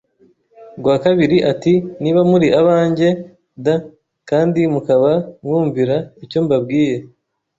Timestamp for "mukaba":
4.73-5.11